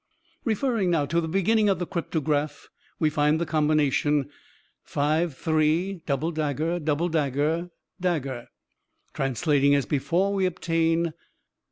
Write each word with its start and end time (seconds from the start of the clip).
"Referring, 0.45 0.89
now, 0.89 1.05
to 1.05 1.21
the 1.21 1.27
beginning 1.27 1.69
of 1.69 1.77
the 1.77 1.85
cryptograph, 1.85 2.69
we 2.97 3.07
find 3.11 3.39
the 3.39 3.45
combination, 3.45 4.31
53[double 4.89 6.33
dagger][double 6.33 7.09
dagger][dagger]. 7.99 8.47
"Translating 9.13 9.75
as 9.75 9.85
before, 9.85 10.33
we 10.33 10.47
obtain 10.47 11.13